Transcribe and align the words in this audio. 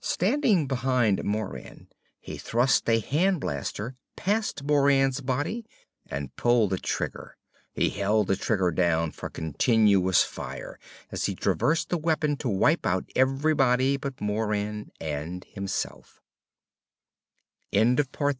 Standing 0.00 0.66
behind 0.66 1.22
Moran, 1.24 1.88
he 2.18 2.38
thrust 2.38 2.88
a 2.88 3.00
hand 3.00 3.38
blaster 3.42 3.94
past 4.16 4.62
Moran's 4.64 5.20
body 5.20 5.66
and 6.06 6.34
pulled 6.36 6.70
the 6.70 6.78
trigger. 6.78 7.36
He 7.74 7.90
held 7.90 8.28
the 8.28 8.36
trigger 8.36 8.70
down 8.70 9.10
for 9.12 9.28
continuous 9.28 10.22
fire 10.22 10.78
as 11.12 11.26
he 11.26 11.34
traversed 11.34 11.90
the 11.90 11.98
weapon 11.98 12.38
to 12.38 12.48
wipe 12.48 12.86
out 12.86 13.04
everybody 13.14 13.98
but 13.98 14.22
Moran 14.22 14.90
and 15.02 15.44
himself. 15.44 16.22
IV. 17.70 17.78
Moran 17.80 17.88
responded 17.96 18.08
instantly. 18.22 18.36